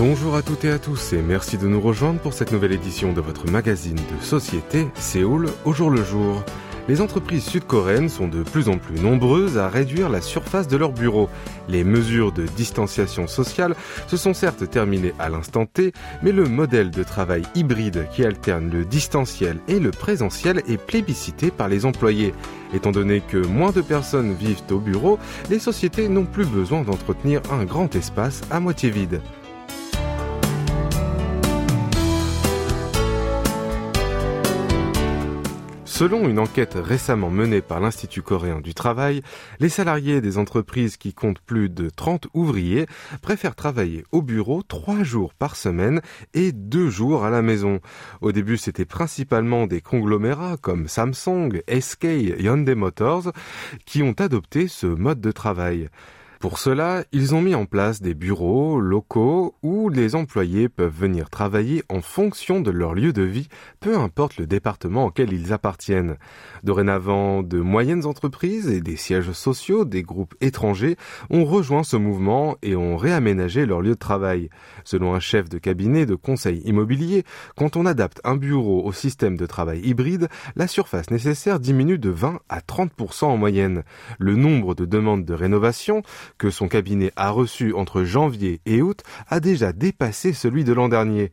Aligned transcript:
Bonjour 0.00 0.34
à 0.34 0.40
toutes 0.40 0.64
et 0.64 0.70
à 0.70 0.78
tous 0.78 1.12
et 1.12 1.20
merci 1.20 1.58
de 1.58 1.68
nous 1.68 1.78
rejoindre 1.78 2.20
pour 2.20 2.32
cette 2.32 2.52
nouvelle 2.52 2.72
édition 2.72 3.12
de 3.12 3.20
votre 3.20 3.50
magazine 3.50 3.96
de 3.96 4.24
société 4.24 4.88
Séoul 4.94 5.50
au 5.66 5.74
jour 5.74 5.90
le 5.90 6.02
jour. 6.02 6.42
Les 6.88 7.02
entreprises 7.02 7.44
sud-coréennes 7.44 8.08
sont 8.08 8.26
de 8.26 8.42
plus 8.42 8.70
en 8.70 8.78
plus 8.78 8.98
nombreuses 8.98 9.58
à 9.58 9.68
réduire 9.68 10.08
la 10.08 10.22
surface 10.22 10.68
de 10.68 10.78
leurs 10.78 10.94
bureaux. 10.94 11.28
Les 11.68 11.84
mesures 11.84 12.32
de 12.32 12.46
distanciation 12.46 13.26
sociale 13.26 13.74
se 14.06 14.16
sont 14.16 14.32
certes 14.32 14.70
terminées 14.70 15.12
à 15.18 15.28
l'instant 15.28 15.66
T, 15.66 15.92
mais 16.22 16.32
le 16.32 16.44
modèle 16.44 16.90
de 16.90 17.02
travail 17.02 17.42
hybride 17.54 18.08
qui 18.10 18.24
alterne 18.24 18.70
le 18.70 18.86
distanciel 18.86 19.58
et 19.68 19.78
le 19.78 19.90
présentiel 19.90 20.62
est 20.66 20.82
plébiscité 20.82 21.50
par 21.50 21.68
les 21.68 21.84
employés. 21.84 22.32
Étant 22.72 22.90
donné 22.90 23.20
que 23.20 23.36
moins 23.36 23.70
de 23.70 23.82
personnes 23.82 24.32
vivent 24.32 24.62
au 24.70 24.78
bureau, 24.78 25.18
les 25.50 25.58
sociétés 25.58 26.08
n'ont 26.08 26.24
plus 26.24 26.46
besoin 26.46 26.84
d'entretenir 26.84 27.42
un 27.52 27.66
grand 27.66 27.94
espace 27.94 28.40
à 28.50 28.60
moitié 28.60 28.88
vide. 28.88 29.20
Selon 36.00 36.30
une 36.30 36.38
enquête 36.38 36.78
récemment 36.82 37.28
menée 37.28 37.60
par 37.60 37.78
l'Institut 37.78 38.22
coréen 38.22 38.62
du 38.62 38.72
travail, 38.72 39.20
les 39.58 39.68
salariés 39.68 40.22
des 40.22 40.38
entreprises 40.38 40.96
qui 40.96 41.12
comptent 41.12 41.42
plus 41.42 41.68
de 41.68 41.90
30 41.90 42.28
ouvriers 42.32 42.86
préfèrent 43.20 43.54
travailler 43.54 44.06
au 44.10 44.22
bureau 44.22 44.62
trois 44.62 45.02
jours 45.02 45.34
par 45.34 45.56
semaine 45.56 46.00
et 46.32 46.52
deux 46.52 46.88
jours 46.88 47.26
à 47.26 47.28
la 47.28 47.42
maison. 47.42 47.80
Au 48.22 48.32
début, 48.32 48.56
c'était 48.56 48.86
principalement 48.86 49.66
des 49.66 49.82
conglomérats 49.82 50.56
comme 50.56 50.88
Samsung, 50.88 51.60
SK, 51.68 52.04
Hyundai 52.38 52.74
Motors 52.74 53.32
qui 53.84 54.02
ont 54.02 54.14
adopté 54.18 54.68
ce 54.68 54.86
mode 54.86 55.20
de 55.20 55.32
travail. 55.32 55.90
Pour 56.40 56.58
cela, 56.58 57.04
ils 57.12 57.34
ont 57.34 57.42
mis 57.42 57.54
en 57.54 57.66
place 57.66 58.00
des 58.00 58.14
bureaux 58.14 58.80
locaux 58.80 59.56
où 59.62 59.90
les 59.90 60.14
employés 60.14 60.70
peuvent 60.70 60.90
venir 60.90 61.28
travailler 61.28 61.82
en 61.90 62.00
fonction 62.00 62.62
de 62.62 62.70
leur 62.70 62.94
lieu 62.94 63.12
de 63.12 63.20
vie, 63.20 63.48
peu 63.78 63.98
importe 63.98 64.38
le 64.38 64.46
département 64.46 65.04
auquel 65.04 65.34
ils 65.34 65.52
appartiennent. 65.52 66.16
Dorénavant, 66.64 67.42
de 67.42 67.60
moyennes 67.60 68.06
entreprises 68.06 68.68
et 68.70 68.80
des 68.80 68.96
sièges 68.96 69.32
sociaux 69.32 69.84
des 69.84 70.02
groupes 70.02 70.34
étrangers 70.40 70.96
ont 71.28 71.44
rejoint 71.44 71.82
ce 71.82 71.98
mouvement 71.98 72.56
et 72.62 72.74
ont 72.74 72.96
réaménagé 72.96 73.66
leur 73.66 73.82
lieu 73.82 73.90
de 73.90 73.94
travail. 73.96 74.48
Selon 74.84 75.12
un 75.12 75.20
chef 75.20 75.50
de 75.50 75.58
cabinet 75.58 76.06
de 76.06 76.14
conseil 76.14 76.62
immobilier, 76.64 77.24
quand 77.54 77.76
on 77.76 77.84
adapte 77.84 78.18
un 78.24 78.36
bureau 78.36 78.82
au 78.86 78.92
système 78.92 79.36
de 79.36 79.44
travail 79.44 79.80
hybride, 79.80 80.28
la 80.56 80.68
surface 80.68 81.10
nécessaire 81.10 81.60
diminue 81.60 81.98
de 81.98 82.08
20 82.08 82.40
à 82.48 82.60
30% 82.60 83.26
en 83.26 83.36
moyenne. 83.36 83.82
Le 84.18 84.36
nombre 84.36 84.74
de 84.74 84.86
demandes 84.86 85.26
de 85.26 85.34
rénovation 85.34 86.02
que 86.38 86.50
son 86.50 86.68
cabinet 86.68 87.12
a 87.16 87.30
reçu 87.30 87.72
entre 87.74 88.04
janvier 88.04 88.60
et 88.66 88.82
août 88.82 89.02
a 89.28 89.40
déjà 89.40 89.72
dépassé 89.72 90.32
celui 90.32 90.64
de 90.64 90.72
l'an 90.72 90.88
dernier. 90.88 91.32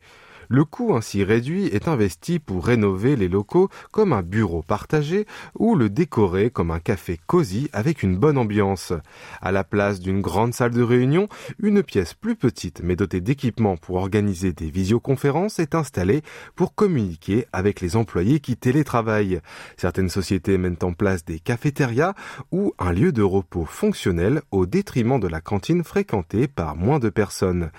Le 0.50 0.64
coût 0.64 0.96
ainsi 0.96 1.24
réduit 1.24 1.66
est 1.66 1.88
investi 1.88 2.38
pour 2.38 2.64
rénover 2.64 3.16
les 3.16 3.28
locaux 3.28 3.68
comme 3.92 4.14
un 4.14 4.22
bureau 4.22 4.62
partagé 4.62 5.26
ou 5.54 5.74
le 5.74 5.90
décorer 5.90 6.50
comme 6.50 6.70
un 6.70 6.80
café 6.80 7.20
cosy 7.26 7.68
avec 7.74 8.02
une 8.02 8.16
bonne 8.16 8.38
ambiance. 8.38 8.94
À 9.42 9.52
la 9.52 9.62
place 9.62 10.00
d'une 10.00 10.22
grande 10.22 10.54
salle 10.54 10.72
de 10.72 10.82
réunion, 10.82 11.28
une 11.60 11.82
pièce 11.82 12.14
plus 12.14 12.34
petite 12.34 12.80
mais 12.82 12.96
dotée 12.96 13.20
d'équipements 13.20 13.76
pour 13.76 13.96
organiser 13.96 14.54
des 14.54 14.70
visioconférences 14.70 15.58
est 15.58 15.74
installée 15.74 16.22
pour 16.56 16.74
communiquer 16.74 17.46
avec 17.52 17.82
les 17.82 17.96
employés 17.96 18.40
qui 18.40 18.56
télétravaillent. 18.56 19.40
Certaines 19.76 20.08
sociétés 20.08 20.56
mènent 20.56 20.76
en 20.82 20.94
place 20.94 21.26
des 21.26 21.40
cafétérias 21.40 22.14
ou 22.52 22.72
un 22.78 22.92
lieu 22.92 23.12
de 23.12 23.22
repos 23.22 23.66
fonctionnel 23.66 24.40
au 24.50 24.64
détriment 24.64 25.20
de 25.20 25.28
la 25.28 25.42
cantine 25.42 25.84
fréquentée 25.84 26.48
par 26.48 26.74
moins 26.74 26.98
de 26.98 27.10
personnes. 27.10 27.70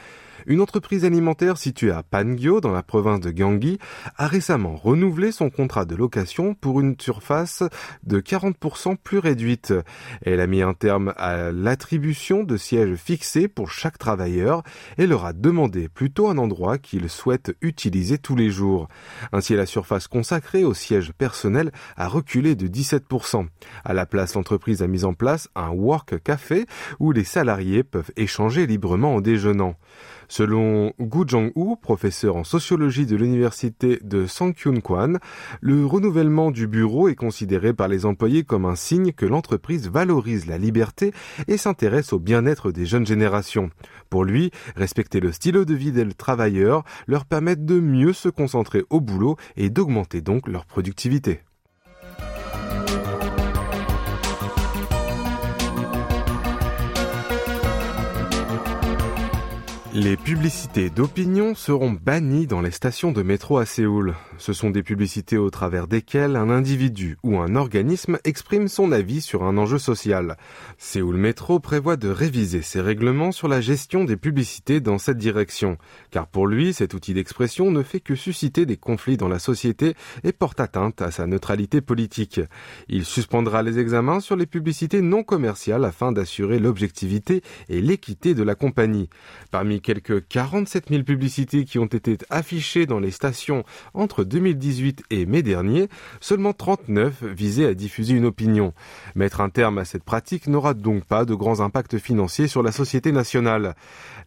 Une 0.50 0.62
entreprise 0.62 1.06
alimentaire 1.06 1.60
située 1.60 1.92
à 1.92 2.02
Pangyo, 2.02 2.60
dans 2.60 2.72
la 2.72 2.82
province 2.82 3.20
de 3.20 3.30
Gyeonggi, 3.30 3.78
a 4.18 4.26
récemment 4.26 4.76
renouvelé 4.76 5.32
son 5.32 5.52
contrat 5.52 5.86
de 5.86 5.96
location 5.96 6.56
pour 6.56 6.80
une 6.80 7.00
surface 7.00 7.62
de 8.02 8.20
40% 8.20 8.98
plus 8.98 9.20
réduite. 9.20 9.76
Elle 10.24 10.40
a 10.40 10.48
mis 10.48 10.64
un 10.64 10.74
terme 10.74 11.14
à 11.18 11.52
l'attribution 11.52 12.42
de 12.42 12.58
sièges 12.58 12.96
fixés 12.96 13.48
pour 13.48 13.70
chaque 13.70 14.00
travailleur 14.00 14.64
et 14.98 15.06
leur 15.06 15.26
a 15.26 15.34
demandé 15.34 15.88
plutôt 15.88 16.30
un 16.30 16.40
endroit 16.40 16.80
qu'ils 16.80 17.12
souhaitent 17.12 17.56
utiliser 17.62 18.18
tous 18.18 18.36
les 18.36 18.50
jours. 18.50 18.88
Ainsi, 19.32 19.54
la 19.54 19.68
surface 19.68 20.08
consacrée 20.08 20.64
aux 20.64 20.74
sièges 20.74 21.12
personnels 21.14 21.72
a 21.96 22.08
reculé 22.08 22.56
de 22.56 22.66
17%. 22.66 23.46
À 23.86 23.94
la 23.94 24.08
place, 24.08 24.34
l'entreprise 24.34 24.82
a 24.82 24.88
mis 24.88 25.06
en 25.06 25.14
place 25.14 25.48
un 25.54 25.70
work 25.70 26.24
café 26.24 26.66
où 27.00 27.12
les 27.12 27.24
salariés 27.24 27.84
peuvent 27.84 28.12
échanger 28.18 28.66
librement 28.66 29.14
en 29.14 29.22
déjeunant. 29.22 29.76
Selon 30.32 30.94
Gu 31.00 31.24
Jong-woo, 31.28 31.76
professeur 31.76 32.36
en 32.36 32.44
sociologie 32.44 33.08
de 33.08 33.16
l'université 33.16 34.00
de 34.04 34.28
Sangkyun-kwan, 34.28 35.18
le 35.60 35.86
renouvellement 35.88 36.52
du 36.52 36.68
bureau 36.68 37.10
est 37.10 37.16
considéré 37.16 37.74
par 37.74 37.88
les 37.88 38.06
employés 38.06 38.44
comme 38.44 38.66
un 38.66 38.76
signe 38.76 39.12
que 39.12 39.26
l'entreprise 39.26 39.90
valorise 39.90 40.46
la 40.46 40.60
liberté 40.60 41.14
et 41.48 41.58
s'intéresse 41.58 42.14
au 42.14 42.20
bien-être 42.20 42.72
des 42.72 42.86
jeunes 42.86 43.08
générations. 43.08 43.72
Pour 44.12 44.24
lui, 44.24 44.52
respecter 44.76 45.20
le 45.20 45.32
stylo 45.32 45.66
de 45.66 45.74
vie 45.74 45.92
des 45.92 46.08
travailleurs 46.14 46.84
leur 47.08 47.26
permet 47.26 47.56
de 47.56 47.80
mieux 47.80 48.14
se 48.14 48.30
concentrer 48.30 48.84
au 48.92 49.02
boulot 49.02 49.36
et 49.58 49.72
d'augmenter 49.72 50.22
donc 50.22 50.48
leur 50.48 50.66
productivité. 50.66 51.42
Les 60.02 60.16
publicités 60.16 60.90
d'opinion 60.90 61.56
seront 61.56 61.92
bannies 61.92 62.48
dans 62.48 62.62
les 62.62 62.72
stations 62.72 63.12
de 63.12 63.22
métro 63.22 63.58
à 63.58 63.66
Séoul. 63.66 64.16
Ce 64.38 64.54
sont 64.54 64.70
des 64.70 64.82
publicités 64.82 65.38
au 65.38 65.50
travers 65.50 65.88
desquelles 65.88 66.38
un 66.38 66.50
individu 66.50 67.18
ou 67.22 67.38
un 67.40 67.58
organisme 67.58 68.18
exprime 68.24 68.70
son 68.70 68.94
avis 68.94 69.20
sur 69.20 69.44
un 69.44 69.58
enjeu 69.58 69.78
social. 69.78 70.38
Séoul 70.78 71.18
Métro 71.18 71.60
prévoit 71.60 71.98
de 71.98 72.08
réviser 72.08 72.62
ses 72.62 72.80
règlements 72.80 73.34
sur 73.34 73.50
la 73.50 73.60
gestion 73.60 74.06
des 74.06 74.16
publicités 74.16 74.80
dans 74.80 75.00
cette 75.00 75.18
direction, 75.18 75.78
car 76.12 76.28
pour 76.28 76.48
lui, 76.48 76.72
cet 76.72 76.94
outil 76.94 77.14
d'expression 77.14 77.70
ne 77.70 77.84
fait 77.84 78.00
que 78.00 78.16
susciter 78.16 78.66
des 78.66 78.78
conflits 78.78 79.18
dans 79.18 79.28
la 79.28 79.40
société 79.40 79.96
et 80.24 80.32
porte 80.32 80.62
atteinte 80.62 81.02
à 81.02 81.12
sa 81.12 81.28
neutralité 81.28 81.82
politique. 81.82 82.40
Il 82.88 83.04
suspendra 83.04 83.64
les 83.64 83.80
examens 83.80 84.22
sur 84.22 84.38
les 84.38 84.46
publicités 84.46 85.02
non 85.02 85.24
commerciales 85.24 85.84
afin 85.84 86.14
d'assurer 86.14 86.60
l'objectivité 86.60 87.44
et 87.68 87.82
l'équité 87.82 88.34
de 88.34 88.44
la 88.44 88.56
compagnie. 88.56 89.10
Parmi 89.52 89.82
quelques 89.90 90.28
47 90.28 90.90
000 90.90 91.02
publicités 91.02 91.66
qui 91.66 91.80
ont 91.80 91.88
été 91.88 92.20
affichées 92.30 92.86
dans 92.86 93.00
les 93.00 93.10
stations 93.10 93.64
entre 93.96 94.24
2018 94.24 95.02
et 95.10 95.26
mai 95.26 95.42
dernier, 95.42 95.90
seulement 96.20 96.54
39 96.54 97.24
visaient 97.24 97.66
à 97.66 97.74
diffuser 97.74 98.14
une 98.14 98.26
opinion. 98.26 98.74
Mettre 99.16 99.42
un 99.42 99.50
terme 99.50 99.80
à 99.80 99.86
cette 99.86 100.04
pratique 100.04 100.46
n'aura 100.46 100.76
donc 100.76 101.06
pas 101.06 101.26
de 101.26 101.34
grands 101.34 101.60
impacts 101.60 101.98
financiers 101.98 102.48
sur 102.48 102.62
la 102.62 102.72
société 102.72 103.12
nationale. 103.12 103.74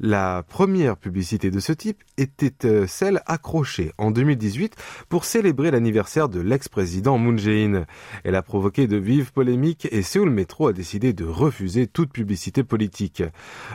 La 0.01 0.43
première 0.49 0.97
publicité 0.97 1.53
de 1.53 1.61
ce 1.61 1.73
type 1.73 2.03
était 2.19 2.67
euh, 2.67 2.89
celle 2.89 3.23
accrochée 3.27 3.93
en 3.99 4.11
2018 4.11 4.75
pour 5.09 5.25
célébrer 5.25 5.71
l'anniversaire 5.71 6.29
de 6.29 6.41
l'ex-président 6.41 7.19
Moon 7.19 7.37
Jae-in. 7.37 7.85
Elle 8.25 8.35
a 8.35 8.43
provoqué 8.43 8.89
de 8.89 8.97
vives 8.97 9.33
polémiques 9.33 9.87
et 9.93 10.03
Seoul 10.03 10.31
Metro 10.31 10.67
a 10.67 10.73
décidé 10.73 11.13
de 11.13 11.25
refuser 11.25 11.87
toute 11.87 12.11
publicité 12.11 12.65
politique. 12.65 13.23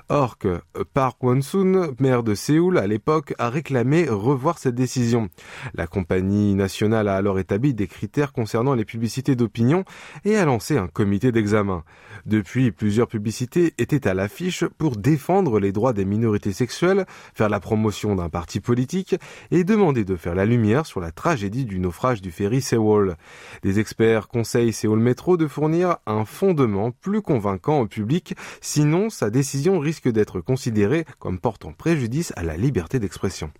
Or 0.09 0.37
que 0.37 0.59
Park 0.93 1.23
Won-soon 1.23 1.76
maire 1.99 2.23
de 2.23 2.35
Séoul 2.35 2.77
à 2.77 2.87
l'époque, 2.87 3.33
a 3.37 3.49
réclamé 3.49 4.07
revoir 4.09 4.57
cette 4.57 4.75
décision. 4.75 5.29
La 5.73 5.87
compagnie 5.87 6.55
nationale 6.55 7.07
a 7.07 7.15
alors 7.15 7.39
établi 7.39 7.73
des 7.73 7.87
critères 7.87 8.33
concernant 8.33 8.73
les 8.73 8.85
publicités 8.85 9.35
d'opinion 9.35 9.83
et 10.25 10.37
a 10.37 10.45
lancé 10.45 10.77
un 10.77 10.87
comité 10.87 11.31
d'examen. 11.31 11.83
Depuis, 12.25 12.71
plusieurs 12.71 13.07
publicités 13.07 13.73
étaient 13.77 14.07
à 14.07 14.13
l'affiche 14.13 14.65
pour 14.77 14.97
défendre 14.97 15.59
les 15.59 15.71
droits 15.71 15.93
des 15.93 16.05
minorités 16.05 16.53
sexuelles, 16.53 17.05
faire 17.33 17.49
la 17.49 17.59
promotion 17.59 18.15
d'un 18.15 18.29
parti 18.29 18.59
politique 18.59 19.15
et 19.51 19.63
demander 19.63 20.03
de 20.03 20.15
faire 20.15 20.35
la 20.35 20.45
lumière 20.45 20.85
sur 20.85 20.99
la 20.99 21.11
tragédie 21.11 21.65
du 21.65 21.79
naufrage 21.79 22.21
du 22.21 22.31
ferry 22.31 22.61
Sewol. 22.61 23.15
Des 23.63 23.79
experts 23.79 24.27
conseillent 24.27 24.73
Séoul 24.73 24.99
Métro 24.99 25.37
de 25.37 25.47
fournir 25.47 25.97
un 26.05 26.25
fondement 26.25 26.91
plus 26.91 27.21
convaincant 27.21 27.81
au 27.81 27.87
public, 27.87 28.35
sinon 28.61 29.09
sa 29.09 29.29
décision 29.29 29.79
risque 29.79 30.09
d'être 30.09 30.41
considérée 30.41 31.05
comme 31.19 31.39
portant 31.39 31.56
portant 31.57 31.73
préjudice 31.73 32.33
à 32.35 32.43
la 32.43 32.55
liberté 32.55 32.99
d'expression. 32.99 33.51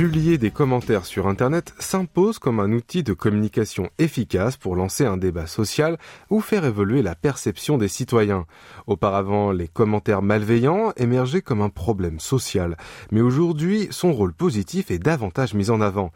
Publier 0.00 0.38
des 0.38 0.50
commentaires 0.50 1.04
sur 1.04 1.26
Internet 1.26 1.74
s'impose 1.78 2.38
comme 2.38 2.58
un 2.58 2.72
outil 2.72 3.02
de 3.02 3.12
communication 3.12 3.90
efficace 3.98 4.56
pour 4.56 4.74
lancer 4.74 5.04
un 5.04 5.18
débat 5.18 5.46
social 5.46 5.98
ou 6.30 6.40
faire 6.40 6.64
évoluer 6.64 7.02
la 7.02 7.14
perception 7.14 7.76
des 7.76 7.86
citoyens. 7.86 8.46
Auparavant, 8.86 9.52
les 9.52 9.68
commentaires 9.68 10.22
malveillants 10.22 10.94
émergeaient 10.96 11.42
comme 11.42 11.60
un 11.60 11.68
problème 11.68 12.18
social, 12.18 12.78
mais 13.12 13.20
aujourd'hui, 13.20 13.88
son 13.90 14.14
rôle 14.14 14.32
positif 14.32 14.90
est 14.90 14.98
davantage 14.98 15.52
mis 15.52 15.68
en 15.68 15.82
avant. 15.82 16.12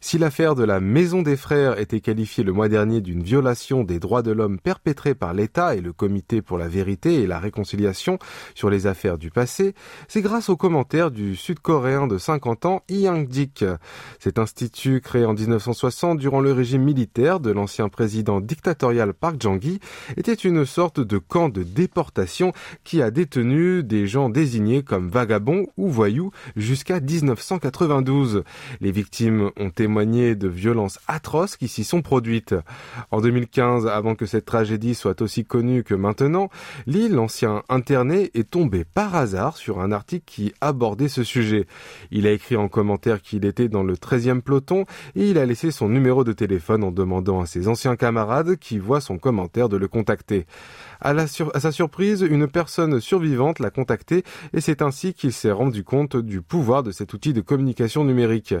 Si 0.00 0.18
l'affaire 0.18 0.56
de 0.56 0.64
la 0.64 0.80
Maison 0.80 1.22
des 1.22 1.36
Frères 1.36 1.78
était 1.78 2.00
qualifiée 2.00 2.42
le 2.42 2.52
mois 2.52 2.68
dernier 2.68 3.00
d'une 3.00 3.22
violation 3.22 3.84
des 3.84 4.00
droits 4.00 4.22
de 4.22 4.32
l'homme 4.32 4.58
perpétrée 4.58 5.14
par 5.14 5.32
l'État 5.32 5.76
et 5.76 5.80
le 5.80 5.92
Comité 5.92 6.42
pour 6.42 6.58
la 6.58 6.66
vérité 6.66 7.22
et 7.22 7.28
la 7.28 7.38
réconciliation 7.38 8.18
sur 8.56 8.68
les 8.68 8.88
affaires 8.88 9.16
du 9.16 9.30
passé, 9.30 9.76
c'est 10.08 10.22
grâce 10.22 10.48
aux 10.48 10.56
commentaires 10.56 11.12
du 11.12 11.36
Sud-Coréen 11.36 12.08
de 12.08 12.18
50 12.18 12.66
ans, 12.66 12.82
Yang 12.88 13.27
Dik. 13.28 13.64
Cet 14.18 14.38
institut, 14.38 15.00
créé 15.00 15.24
en 15.24 15.34
1960 15.34 16.18
durant 16.18 16.40
le 16.40 16.52
régime 16.52 16.82
militaire 16.82 17.40
de 17.40 17.50
l'ancien 17.50 17.88
président 17.88 18.40
dictatorial 18.40 19.14
Park 19.14 19.36
Jang-gi, 19.40 19.80
était 20.16 20.34
une 20.34 20.64
sorte 20.64 21.00
de 21.00 21.18
camp 21.18 21.48
de 21.48 21.62
déportation 21.62 22.52
qui 22.84 23.02
a 23.02 23.10
détenu 23.10 23.82
des 23.82 24.06
gens 24.06 24.28
désignés 24.28 24.82
comme 24.82 25.08
vagabonds 25.08 25.66
ou 25.76 25.88
voyous 25.88 26.30
jusqu'à 26.56 27.00
1992. 27.00 28.44
Les 28.80 28.92
victimes 28.92 29.50
ont 29.56 29.68
été 29.68 29.88
témoigner 29.88 30.34
de 30.34 30.48
violences 30.48 30.98
atroces 31.06 31.56
qui 31.56 31.66
s'y 31.66 31.82
sont 31.82 32.02
produites. 32.02 32.54
En 33.10 33.22
2015, 33.22 33.86
avant 33.86 34.14
que 34.14 34.26
cette 34.26 34.44
tragédie 34.44 34.94
soit 34.94 35.22
aussi 35.22 35.46
connue 35.46 35.82
que 35.82 35.94
maintenant, 35.94 36.50
Lee, 36.86 37.08
l'ancien 37.08 37.62
interné, 37.70 38.30
est 38.34 38.50
tombé 38.50 38.84
par 38.84 39.14
hasard 39.14 39.56
sur 39.56 39.80
un 39.80 39.92
article 39.92 40.24
qui 40.26 40.52
abordait 40.60 41.08
ce 41.08 41.24
sujet. 41.24 41.66
Il 42.10 42.26
a 42.26 42.32
écrit 42.32 42.56
en 42.56 42.68
commentaire 42.68 43.17
qu'il 43.22 43.44
était 43.44 43.68
dans 43.68 43.82
le 43.82 43.94
13e 43.94 44.40
peloton 44.40 44.84
et 45.14 45.30
il 45.30 45.38
a 45.38 45.46
laissé 45.46 45.70
son 45.70 45.88
numéro 45.88 46.24
de 46.24 46.32
téléphone 46.32 46.84
en 46.84 46.90
demandant 46.90 47.40
à 47.40 47.46
ses 47.46 47.68
anciens 47.68 47.96
camarades 47.96 48.56
qui 48.56 48.78
voient 48.78 49.00
son 49.00 49.18
commentaire 49.18 49.68
de 49.68 49.76
le 49.76 49.88
contacter. 49.88 50.46
À, 51.00 51.14
sa 51.26 51.72
surprise, 51.72 52.26
une 52.28 52.48
personne 52.48 53.00
survivante 53.00 53.60
l'a 53.60 53.70
contacté 53.70 54.24
et 54.52 54.60
c'est 54.60 54.82
ainsi 54.82 55.14
qu'il 55.14 55.32
s'est 55.32 55.52
rendu 55.52 55.84
compte 55.84 56.16
du 56.16 56.42
pouvoir 56.42 56.82
de 56.82 56.90
cet 56.90 57.14
outil 57.14 57.32
de 57.32 57.40
communication 57.40 58.04
numérique. 58.04 58.54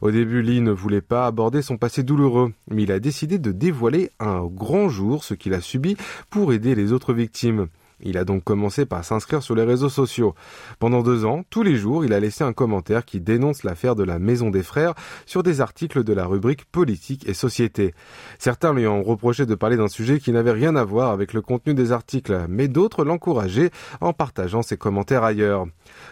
Au 0.00 0.10
début, 0.10 0.42
Lee 0.42 0.60
ne 0.60 0.72
voulait 0.72 1.00
pas 1.00 1.26
aborder 1.26 1.62
son 1.62 1.76
passé 1.76 2.02
douloureux, 2.02 2.52
mais 2.70 2.82
il 2.82 2.92
a 2.92 2.98
décidé 2.98 3.38
de 3.38 3.52
dévoiler 3.52 4.10
un 4.18 4.44
grand 4.44 4.88
jour 4.88 5.24
ce 5.24 5.34
qu'il 5.34 5.54
a 5.54 5.60
subi 5.60 5.96
pour 6.30 6.52
aider 6.52 6.74
les 6.74 6.92
autres 6.92 7.12
victimes. 7.12 7.68
Il 8.00 8.18
a 8.18 8.24
donc 8.24 8.44
commencé 8.44 8.84
par 8.84 9.04
s'inscrire 9.04 9.42
sur 9.42 9.54
les 9.54 9.64
réseaux 9.64 9.88
sociaux. 9.88 10.34
Pendant 10.78 11.02
deux 11.02 11.24
ans, 11.24 11.44
tous 11.48 11.62
les 11.62 11.76
jours, 11.76 12.04
il 12.04 12.12
a 12.12 12.20
laissé 12.20 12.44
un 12.44 12.52
commentaire 12.52 13.04
qui 13.06 13.20
dénonce 13.20 13.64
l'affaire 13.64 13.94
de 13.94 14.04
la 14.04 14.18
Maison 14.18 14.50
des 14.50 14.62
Frères 14.62 14.94
sur 15.24 15.42
des 15.42 15.62
articles 15.62 16.04
de 16.04 16.12
la 16.12 16.26
rubrique 16.26 16.66
politique 16.66 17.26
et 17.26 17.32
société. 17.32 17.94
Certains 18.38 18.74
lui 18.74 18.86
ont 18.86 19.02
reproché 19.02 19.46
de 19.46 19.54
parler 19.54 19.78
d'un 19.78 19.88
sujet 19.88 20.18
qui 20.18 20.32
n'avait 20.32 20.52
rien 20.52 20.76
à 20.76 20.84
voir 20.84 21.10
avec 21.10 21.32
le 21.32 21.40
contenu 21.40 21.72
des 21.72 21.90
articles, 21.90 22.44
mais 22.48 22.68
d'autres 22.68 23.04
l'encourageaient 23.04 23.70
en 24.02 24.12
partageant 24.12 24.62
ses 24.62 24.76
commentaires 24.76 25.24
ailleurs. 25.24 25.66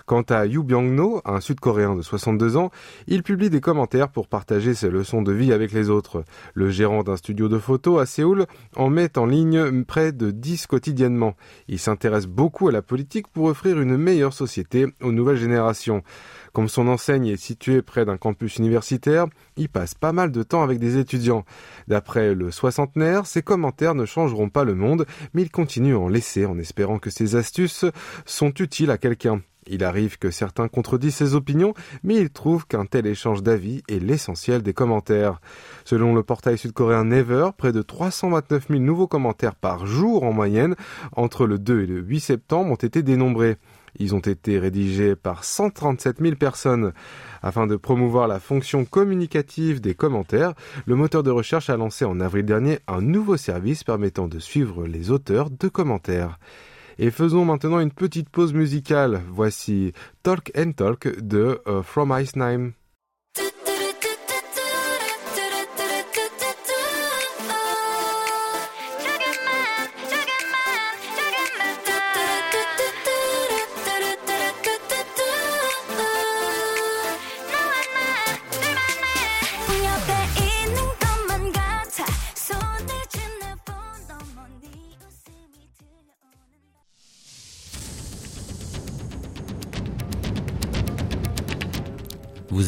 Quant 0.06 0.22
à 0.22 0.46
Yu 0.46 0.62
Byung-no, 0.62 1.20
un 1.26 1.40
Sud-Coréen 1.40 1.96
de 1.96 2.02
62 2.02 2.56
ans, 2.56 2.70
il 3.06 3.22
publie 3.22 3.50
des 3.50 3.60
commentaires 3.60 4.08
pour 4.08 4.28
partager 4.28 4.72
ses 4.72 4.88
leçons 4.88 5.20
de 5.20 5.32
vie 5.32 5.52
avec 5.52 5.72
les 5.72 5.90
autres. 5.90 6.25
Le 6.54 6.70
gérant 6.70 7.02
d'un 7.02 7.16
studio 7.16 7.48
de 7.48 7.58
photos 7.58 8.00
à 8.00 8.06
Séoul 8.06 8.46
en 8.76 8.88
met 8.88 9.19
en 9.19 9.26
ligne 9.26 9.84
près 9.84 10.12
de 10.12 10.31
10 10.31 10.66
quotidiennement. 10.66 11.34
S'intéresse 11.78 12.26
beaucoup 12.26 12.68
à 12.68 12.72
la 12.72 12.82
politique 12.82 13.28
pour 13.28 13.46
offrir 13.46 13.80
une 13.80 13.96
meilleure 13.96 14.32
société 14.32 14.86
aux 15.02 15.12
nouvelles 15.12 15.36
générations. 15.36 16.02
Comme 16.52 16.68
son 16.68 16.86
enseigne 16.86 17.26
est 17.26 17.36
située 17.36 17.82
près 17.82 18.04
d'un 18.04 18.16
campus 18.16 18.56
universitaire, 18.56 19.26
il 19.56 19.68
passe 19.68 19.94
pas 19.94 20.12
mal 20.12 20.30
de 20.30 20.42
temps 20.42 20.62
avec 20.62 20.78
des 20.78 20.98
étudiants. 20.98 21.44
D'après 21.88 22.34
le 22.34 22.50
soixantenaire, 22.50 23.26
ses 23.26 23.42
commentaires 23.42 23.94
ne 23.94 24.04
changeront 24.04 24.50
pas 24.50 24.64
le 24.64 24.74
monde, 24.74 25.06
mais 25.32 25.42
il 25.42 25.50
continue 25.50 25.94
à 25.94 25.98
en 25.98 26.08
laisser 26.08 26.46
en 26.46 26.58
espérant 26.58 26.98
que 26.98 27.10
ses 27.10 27.36
astuces 27.36 27.84
sont 28.24 28.54
utiles 28.54 28.90
à 28.90 28.98
quelqu'un. 28.98 29.42
Il 29.66 29.84
arrive 29.84 30.19
que 30.19 30.31
certains 30.31 30.69
contredisent 30.69 31.16
ses 31.16 31.34
opinions, 31.34 31.75
mais 32.02 32.16
il 32.16 32.31
trouve 32.31 32.66
qu'un 32.66 32.87
tel 32.87 33.06
échange 33.06 33.43
d'avis 33.43 33.82
est 33.88 33.99
l'essentiel 33.99 34.62
des 34.62 34.72
commentaires. 34.75 35.40
Selon 35.84 36.14
le 36.14 36.22
portail 36.22 36.58
sud-coréen 36.58 37.05
Never, 37.05 37.50
près 37.56 37.72
de 37.72 37.82
329 37.82 38.69
000 38.69 38.81
nouveaux 38.81 39.08
commentaires 39.08 39.55
par 39.55 39.87
jour 39.87 40.25
en 40.25 40.32
moyenne 40.32 40.75
entre 41.12 41.46
le 41.46 41.58
2 41.58 41.82
et 41.82 41.87
le 41.87 42.00
8 42.00 42.20
septembre 42.20 42.70
ont 42.70 42.76
été 42.76 43.02
dénombrés. 43.02 43.56
Ils 43.99 44.14
ont 44.14 44.20
été 44.20 44.58
rédigés 44.58 45.14
par 45.14 45.44
137 45.44 46.20
000 46.20 46.34
personnes. 46.34 46.93
Afin 47.43 47.67
de 47.67 47.76
promouvoir 47.76 48.26
la 48.26 48.40
fonction 48.40 48.84
communicative 48.84 49.81
des 49.81 49.94
commentaires, 49.94 50.55
le 50.87 50.96
moteur 50.96 51.22
de 51.22 51.31
recherche 51.31 51.70
a 51.70 51.76
lancé 51.76 52.05
en 52.05 52.20
avril 52.20 52.44
dernier 52.44 52.81
un 52.88 53.00
nouveau 53.00 53.37
service 53.37 53.84
permettant 53.84 54.26
de 54.26 54.38
suivre 54.38 54.87
les 54.87 55.10
auteurs 55.10 55.50
de 55.50 55.69
commentaires. 55.69 56.38
Et 56.99 57.11
faisons 57.11 57.44
maintenant 57.44 57.81
une 57.81 57.91
petite 57.91 58.29
pause 58.29 58.52
musicale. 58.55 59.23
Voici 59.31 59.93
Talk 60.23 60.52
and 60.56 60.73
Talk 60.73 61.08
de 61.20 61.61
uh, 61.67 61.82
From 61.82 62.12
Iceheim. 62.12 62.69
Vous 62.69 62.83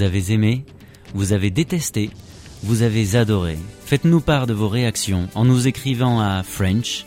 avez 0.07 0.33
aimé, 0.33 0.65
vous 1.15 1.35
avez 1.35 1.51
détesté, 1.51 2.09
vous 2.63 2.83
avez 2.83 3.17
adoré. 3.17 3.59
Faites-nous 3.85 4.21
part 4.21 4.47
de 4.47 4.55
vos 4.55 4.69
réactions 4.69 5.29
en 5.35 5.45
nous 5.45 5.69
écrivant 5.69 6.21
à 6.21 6.43
french.kbs.co.kr. 6.43 7.07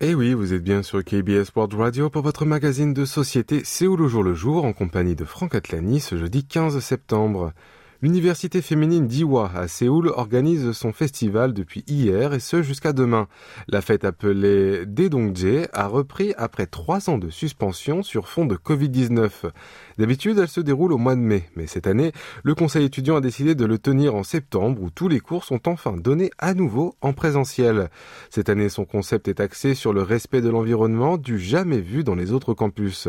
Eh 0.00 0.14
oui, 0.14 0.32
vous 0.32 0.54
êtes 0.54 0.62
bien 0.62 0.84
sur 0.84 1.02
KBS 1.02 1.50
World 1.56 1.74
Radio 1.74 2.08
pour 2.08 2.22
votre 2.22 2.44
magazine 2.44 2.94
de 2.94 3.04
société 3.04 3.64
Séoul 3.64 4.02
au 4.02 4.08
jour 4.08 4.22
le 4.22 4.34
jour 4.34 4.64
en 4.64 4.72
compagnie 4.72 5.16
de 5.16 5.24
Franck 5.24 5.56
Atlani 5.56 5.98
ce 5.98 6.16
jeudi 6.16 6.44
15 6.44 6.78
septembre. 6.78 7.52
L'université 8.00 8.62
féminine 8.62 9.08
d'Iwa 9.08 9.50
à 9.56 9.66
Séoul 9.66 10.06
organise 10.06 10.70
son 10.70 10.92
festival 10.92 11.52
depuis 11.52 11.82
hier 11.88 12.32
et 12.32 12.38
ce 12.38 12.62
jusqu'à 12.62 12.92
demain. 12.92 13.26
La 13.66 13.80
fête 13.80 14.04
appelée 14.04 14.86
Dedongje 14.86 15.68
a 15.72 15.88
repris 15.88 16.32
après 16.38 16.66
trois 16.66 17.10
ans 17.10 17.18
de 17.18 17.28
suspension 17.28 18.04
sur 18.04 18.28
fond 18.28 18.46
de 18.46 18.54
Covid-19. 18.54 19.50
D'habitude, 19.98 20.38
elle 20.38 20.48
se 20.48 20.60
déroule 20.60 20.92
au 20.92 20.98
mois 20.98 21.16
de 21.16 21.20
mai, 21.20 21.48
mais 21.56 21.66
cette 21.66 21.88
année, 21.88 22.12
le 22.44 22.54
conseil 22.54 22.84
étudiant 22.84 23.16
a 23.16 23.20
décidé 23.20 23.56
de 23.56 23.64
le 23.64 23.78
tenir 23.78 24.14
en 24.14 24.22
septembre 24.22 24.80
où 24.80 24.90
tous 24.90 25.08
les 25.08 25.18
cours 25.18 25.42
sont 25.42 25.68
enfin 25.68 25.96
donnés 25.96 26.30
à 26.38 26.54
nouveau 26.54 26.94
en 27.00 27.12
présentiel. 27.12 27.90
Cette 28.30 28.48
année, 28.48 28.68
son 28.68 28.84
concept 28.84 29.26
est 29.26 29.40
axé 29.40 29.74
sur 29.74 29.92
le 29.92 30.02
respect 30.02 30.40
de 30.40 30.50
l'environnement 30.50 31.16
du 31.16 31.40
jamais 31.40 31.80
vu 31.80 32.04
dans 32.04 32.14
les 32.14 32.32
autres 32.32 32.54
campus. 32.54 33.08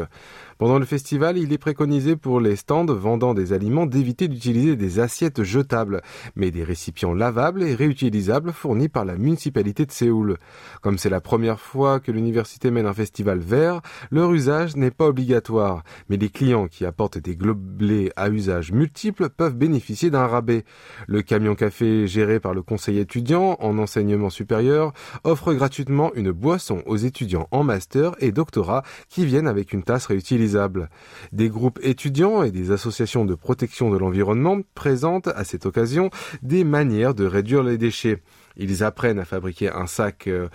Pendant 0.57 0.79
le 0.79 0.85
festival, 0.85 1.37
il 1.37 1.53
est 1.53 1.57
préconisé 1.57 2.15
pour 2.15 2.41
les 2.41 2.55
stands 2.55 2.85
vendant 2.85 3.33
des 3.33 3.53
aliments 3.53 3.85
d'éviter 3.85 4.27
d'utiliser 4.27 4.75
des 4.75 4.99
assiettes 4.99 5.43
jetables, 5.43 6.01
mais 6.35 6.51
des 6.51 6.63
récipients 6.63 7.13
lavables 7.13 7.63
et 7.63 7.75
réutilisables 7.75 8.51
fournis 8.51 8.89
par 8.89 9.05
la 9.05 9.15
municipalité 9.15 9.85
de 9.85 9.91
Séoul. 9.91 10.37
Comme 10.81 10.97
c'est 10.97 11.09
la 11.09 11.21
première 11.21 11.59
fois 11.59 11.99
que 11.99 12.11
l'université 12.11 12.71
mène 12.71 12.87
un 12.87 12.93
festival 12.93 13.39
vert, 13.39 13.81
leur 14.11 14.33
usage 14.33 14.75
n'est 14.75 14.91
pas 14.91 15.07
obligatoire, 15.07 15.83
mais 16.09 16.17
les 16.17 16.29
clients 16.29 16.67
apportent 16.85 17.17
des 17.17 17.35
globelets 17.35 18.11
à 18.15 18.29
usage 18.29 18.71
multiple 18.71 19.29
peuvent 19.29 19.55
bénéficier 19.55 20.09
d'un 20.09 20.27
rabais. 20.27 20.63
Le 21.07 21.21
camion 21.21 21.55
café 21.55 22.07
géré 22.07 22.39
par 22.39 22.53
le 22.53 22.61
conseil 22.61 22.99
étudiant 22.99 23.57
en 23.59 23.77
enseignement 23.77 24.29
supérieur 24.29 24.93
offre 25.23 25.53
gratuitement 25.53 26.11
une 26.15 26.31
boisson 26.31 26.83
aux 26.85 26.97
étudiants 26.97 27.47
en 27.51 27.63
master 27.63 28.15
et 28.19 28.31
doctorat 28.31 28.83
qui 29.07 29.25
viennent 29.25 29.47
avec 29.47 29.73
une 29.73 29.83
tasse 29.83 30.05
réutilisable. 30.05 30.89
Des 31.31 31.49
groupes 31.49 31.79
étudiants 31.81 32.43
et 32.43 32.51
des 32.51 32.71
associations 32.71 33.25
de 33.25 33.35
protection 33.35 33.89
de 33.89 33.97
l'environnement 33.97 34.59
présentent 34.75 35.27
à 35.27 35.43
cette 35.43 35.65
occasion 35.65 36.09
des 36.41 36.63
manières 36.63 37.13
de 37.13 37.25
réduire 37.25 37.63
les 37.63 37.77
déchets. 37.77 38.21
Ils 38.57 38.83
apprennent 38.83 39.19
à 39.19 39.25
fabriquer 39.25 39.69
un 39.69 39.87
sac 39.87 40.27
euh, 40.27 40.49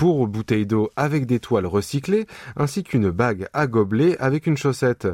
pour 0.00 0.26
bouteilles 0.28 0.64
d'eau 0.64 0.88
avec 0.96 1.26
des 1.26 1.40
toiles 1.40 1.66
recyclées, 1.66 2.24
ainsi 2.56 2.82
qu'une 2.84 3.10
bague 3.10 3.48
à 3.52 3.66
gobelet 3.66 4.16
avec 4.16 4.46
une 4.46 4.56
chaussette. 4.56 5.06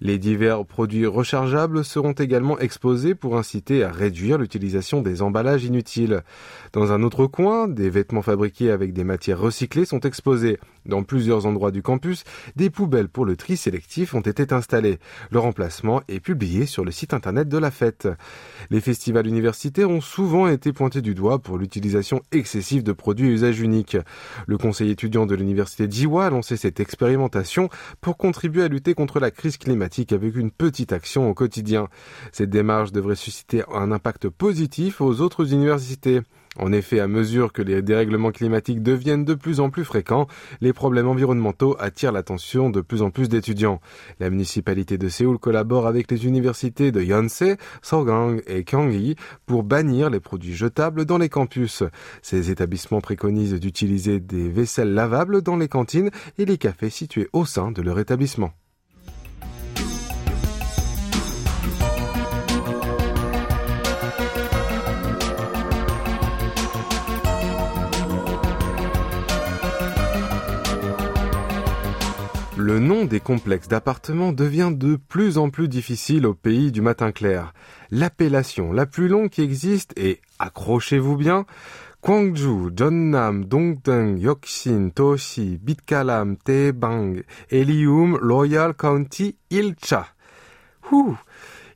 Les 0.00 0.18
divers 0.18 0.66
produits 0.66 1.06
rechargeables 1.06 1.84
seront 1.84 2.10
également 2.10 2.58
exposés 2.58 3.14
pour 3.14 3.38
inciter 3.38 3.84
à 3.84 3.92
réduire 3.92 4.38
l'utilisation 4.38 5.00
des 5.00 5.22
emballages 5.22 5.62
inutiles. 5.62 6.24
Dans 6.72 6.90
un 6.90 7.04
autre 7.04 7.28
coin, 7.28 7.68
des 7.68 7.88
vêtements 7.88 8.20
fabriqués 8.20 8.72
avec 8.72 8.92
des 8.92 9.04
matières 9.04 9.38
recyclées 9.38 9.84
sont 9.84 10.00
exposés. 10.00 10.58
Dans 10.86 11.04
plusieurs 11.04 11.46
endroits 11.46 11.70
du 11.70 11.80
campus, 11.80 12.24
des 12.56 12.68
poubelles 12.68 13.08
pour 13.08 13.24
le 13.24 13.36
tri 13.36 13.56
sélectif 13.56 14.14
ont 14.14 14.20
été 14.22 14.52
installées. 14.52 14.98
Le 15.30 15.38
remplacement 15.38 16.02
est 16.08 16.18
publié 16.18 16.66
sur 16.66 16.84
le 16.84 16.90
site 16.90 17.14
internet 17.14 17.48
de 17.48 17.58
la 17.58 17.70
fête. 17.70 18.08
Les 18.70 18.80
festivals 18.80 19.28
universitaires 19.28 19.90
ont 19.90 20.00
souvent 20.00 20.48
été 20.48 20.72
pointés 20.72 21.00
du 21.00 21.14
doigt 21.14 21.38
pour 21.38 21.56
l'utilisation 21.56 22.22
excessive 22.32 22.82
de 22.82 22.90
produits 22.90 23.28
à 23.28 23.30
usage 23.30 23.60
unique. 23.60 23.96
Le 24.46 24.58
conseil 24.58 24.90
étudiant 24.90 25.26
de 25.26 25.34
l'université 25.34 25.86
d'Iwa 25.86 26.26
a 26.26 26.30
lancé 26.30 26.56
cette 26.56 26.80
expérimentation 26.80 27.68
pour 28.00 28.16
contribuer 28.16 28.64
à 28.64 28.68
lutter 28.68 28.94
contre 28.94 29.20
la 29.20 29.30
crise 29.30 29.56
climatique 29.56 30.12
avec 30.12 30.36
une 30.36 30.50
petite 30.50 30.92
action 30.92 31.28
au 31.28 31.34
quotidien. 31.34 31.88
Cette 32.32 32.50
démarche 32.50 32.92
devrait 32.92 33.16
susciter 33.16 33.62
un 33.72 33.92
impact 33.92 34.28
positif 34.28 35.00
aux 35.00 35.20
autres 35.20 35.52
universités. 35.52 36.20
En 36.58 36.70
effet, 36.70 37.00
à 37.00 37.08
mesure 37.08 37.50
que 37.52 37.62
les 37.62 37.80
dérèglements 37.80 38.30
climatiques 38.30 38.82
deviennent 38.82 39.24
de 39.24 39.32
plus 39.32 39.60
en 39.60 39.70
plus 39.70 39.84
fréquents, 39.84 40.26
les 40.60 40.74
problèmes 40.74 41.08
environnementaux 41.08 41.76
attirent 41.78 42.12
l'attention 42.12 42.68
de 42.68 42.82
plus 42.82 43.00
en 43.00 43.10
plus 43.10 43.30
d'étudiants. 43.30 43.80
La 44.20 44.28
municipalité 44.28 44.98
de 44.98 45.08
Séoul 45.08 45.38
collabore 45.38 45.86
avec 45.86 46.10
les 46.10 46.26
universités 46.26 46.92
de 46.92 47.00
Yonsei, 47.00 47.56
Sogang 47.80 48.42
et 48.46 48.64
Gyeonggi 48.64 49.16
pour 49.46 49.62
bannir 49.62 50.10
les 50.10 50.20
produits 50.20 50.54
jetables 50.54 51.06
dans 51.06 51.18
les 51.18 51.30
campus. 51.30 51.84
Ces 52.20 52.50
établissements 52.50 53.00
préconisent 53.00 53.58
d'utiliser 53.58 54.20
des 54.20 54.50
vaisselles 54.50 54.92
lavables 54.92 55.40
dans 55.40 55.56
les 55.56 55.68
cantines 55.68 56.10
et 56.36 56.44
les 56.44 56.58
cafés 56.58 56.90
situés 56.90 57.30
au 57.32 57.46
sein 57.46 57.72
de 57.72 57.80
leur 57.80 57.98
établissement. 57.98 58.52
Le 72.62 72.78
nom 72.78 73.06
des 73.06 73.18
complexes 73.18 73.66
d'appartements 73.66 74.30
devient 74.30 74.70
de 74.72 74.94
plus 74.94 75.36
en 75.36 75.50
plus 75.50 75.66
difficile 75.66 76.28
au 76.28 76.32
pays 76.32 76.70
du 76.70 76.80
matin 76.80 77.10
clair. 77.10 77.54
L'appellation 77.90 78.72
la 78.72 78.86
plus 78.86 79.08
longue 79.08 79.30
qui 79.30 79.42
existe 79.42 79.92
est, 79.96 80.20
accrochez-vous 80.38 81.16
bien, 81.16 81.44
Gwangju, 82.04 82.70
Jeonnam, 82.76 83.46
Dongdaeng, 83.46 84.16
Yokshin, 84.16 84.90
Toshi, 84.94 85.58
Bitkalam, 85.60 86.36
Taebang, 86.36 87.24
Elium, 87.50 88.14
Royal 88.22 88.74
County, 88.74 89.34
Ilcha. 89.50 90.06
Ouh. 90.92 91.18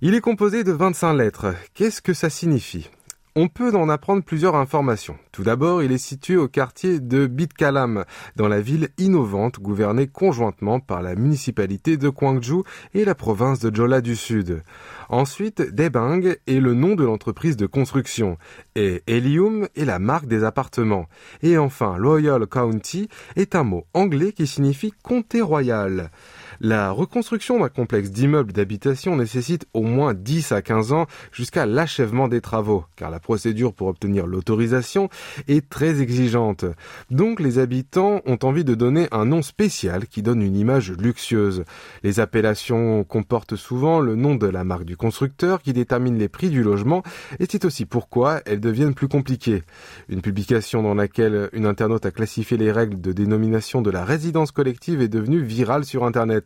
Il 0.03 0.15
est 0.15 0.21
composé 0.21 0.63
de 0.63 0.71
25 0.71 1.15
lettres. 1.15 1.53
Qu'est-ce 1.75 2.01
que 2.01 2.15
ça 2.15 2.31
signifie? 2.31 2.89
On 3.37 3.49
peut 3.49 3.77
en 3.77 3.91
apprendre 3.91 4.25
plusieurs 4.25 4.57
informations. 4.57 5.19
Tout 5.31 5.43
d'abord, 5.43 5.83
il 5.83 5.93
est 5.93 5.99
situé 5.99 6.37
au 6.37 6.49
quartier 6.49 7.01
de 7.01 7.27
Bitkalam, 7.27 8.07
dans 8.35 8.49
la 8.49 8.63
ville 8.63 8.89
innovante 8.97 9.61
gouvernée 9.61 10.07
conjointement 10.07 10.81
par 10.81 11.03
la 11.03 11.15
municipalité 11.15 11.99
de 11.99 12.09
Gwangju 12.09 12.63
et 12.95 13.05
la 13.05 13.15
province 13.15 13.61
de 13.61 13.75
Jola 13.75 14.01
du 14.01 14.17
Sud. 14.17 14.63
Ensuite, 15.11 15.61
Debang 15.61 16.35
est 16.47 16.61
le 16.61 16.73
nom 16.73 16.95
de 16.95 17.05
l'entreprise 17.05 17.59
de 17.59 17.67
construction 17.67 18.39
et 18.75 19.03
Helium 19.07 19.69
est 19.77 19.85
la 19.85 19.99
marque 19.99 20.27
des 20.27 20.43
appartements. 20.43 21.07
Et 21.43 21.59
enfin, 21.59 21.99
Loyal 21.99 22.47
County 22.47 23.11
est 23.37 23.55
un 23.55 23.65
mot 23.65 23.85
anglais 23.93 24.33
qui 24.33 24.47
signifie 24.47 24.95
comté 25.03 25.43
royal. 25.43 26.11
La 26.61 26.91
reconstruction 26.91 27.61
d'un 27.61 27.69
complexe 27.69 28.11
d'immeubles 28.11 28.53
d'habitation 28.53 29.17
nécessite 29.17 29.67
au 29.75 29.83
moins 29.83 30.15
10 30.15 30.53
à 30.53 30.63
15 30.63 30.93
ans 30.93 31.07
jusqu'à 31.33 31.67
l'achèvement 31.67 32.29
des 32.29 32.41
travaux, 32.41 32.85
car 32.97 33.11
la 33.11 33.21
procédure 33.21 33.75
pour 33.75 33.89
obtenir 33.89 34.27
l'autorisation 34.27 35.09
est 35.49 35.69
très 35.69 36.01
exigeante. 36.01 36.65
Donc 37.11 37.41
les 37.41 37.59
habitants 37.59 38.23
ont 38.27 38.39
envie 38.43 38.65
de 38.65 38.75
donner 38.75 39.09
un 39.13 39.27
nom 39.27 39.43
spécial 39.43 40.07
qui 40.07 40.23
donne 40.23 40.43
une 40.43 40.57
image 40.57 40.93
luxueuse. 40.93 41.65
Les 42.03 42.21
appellations 42.21 43.05
comportent 43.05 43.57
souvent 43.57 44.01
le 44.01 44.15
nom 44.15 44.35
de 44.35 44.47
la 44.47 44.65
marque 44.65 44.85
du 44.85 44.97
constructeur 44.97 45.61
qui 45.61 45.73
détermine 45.73 46.19
les 46.19 46.29
prix 46.29 46.51
du 46.51 46.63
logement 46.63 47.03
et 47.39 47.47
c'est 47.49 47.65
aussi 47.65 47.85
pourquoi 47.85 48.41
elles 48.47 48.61
deviennent 48.61 48.95
plus 48.95 49.09
compliquées. 49.09 49.63
Une 50.09 50.23
publication 50.23 50.83
dans 50.83 50.95
laquelle 50.95 51.51
une 51.53 51.67
internaute 51.67 52.07
a 52.07 52.11
classifié 52.11 52.57
les 52.57 52.73
règles 52.73 53.01
de 53.01 53.13
dénomination 53.13 53.83
de 53.83 53.91
la 53.91 54.05
résidence 54.05 54.53
collective 54.53 55.03
est 55.03 55.09
devenue 55.09 55.43
virale 55.43 55.85
sur 55.85 56.05
Internet. 56.05 56.46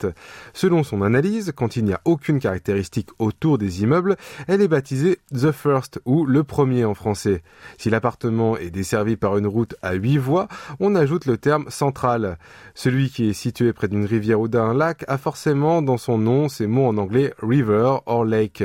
Selon 0.53 0.83
son 0.83 1.03
analyse, 1.03 1.53
quand 1.55 1.77
il 1.77 1.85
n'y 1.85 1.93
a 1.93 2.01
aucune 2.05 2.41
caractéristique 2.41 3.11
autour 3.19 3.59
des 3.59 3.83
immeubles, 3.83 4.17
elle 4.47 4.63
est 4.63 4.69
baptisée 4.69 5.19
The 5.33 5.53
First 5.53 6.01
ou 6.05 6.27
le 6.27 6.45
premier 6.45 6.85
en 6.85 6.95
français. 6.95 7.43
Si 7.79 7.91
l'appartement 7.91 8.57
est 8.57 8.71
desservi 8.71 9.17
par 9.17 9.37
une 9.37 9.47
route 9.47 9.75
à 9.83 9.95
huit 9.95 10.19
voies, 10.19 10.49
on 10.79 10.95
ajoute 10.95 11.27
le 11.27 11.39
terme 11.39 11.67
central. 11.69 12.39
Celui 12.75 13.11
qui 13.11 13.31
est 13.31 13.35
situé 13.35 13.73
près 13.73 13.89
d'une 13.89 14.05
rivière 14.05 14.41
ou 14.41 14.49
d'un 14.49 14.75
lac 14.75 15.05
a 15.09 15.19
forcément 15.19 15.83
dans 15.83 15.99
son 15.99 16.19
nom 16.19 16.49
ces 16.49 16.67
mots 16.67 16.87
en 16.87 16.97
anglais 16.99 17.35
river 17.43 17.99
or 18.07 18.25
lake. 18.25 18.65